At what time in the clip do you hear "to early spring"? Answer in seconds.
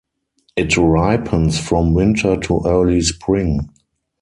2.35-3.69